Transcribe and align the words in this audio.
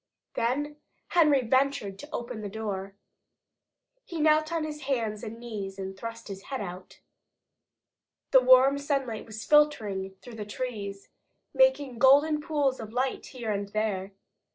Then 0.33 0.77
Henry 1.09 1.43
ventured 1.45 1.99
to 1.99 2.09
open 2.11 2.41
the 2.41 2.49
door. 2.49 2.95
He 4.03 4.19
knelt 4.19 4.51
on 4.51 4.63
his 4.63 4.81
hands 4.89 5.21
and 5.23 5.37
knees 5.39 5.77
and 5.77 5.95
thrust 5.95 6.27
his 6.27 6.41
head 6.45 6.59
out. 6.59 7.01
The 8.31 8.41
warm 8.41 8.79
sunlight 8.79 9.27
was 9.27 9.45
filtering 9.45 10.15
through 10.23 10.37
the 10.37 10.43
trees, 10.45 11.09
making 11.53 11.99
golden 11.99 12.41
pools 12.41 12.79
of 12.79 12.91
light 12.91 13.27
here 13.27 13.51
and 13.51 13.67
there. 13.73 14.13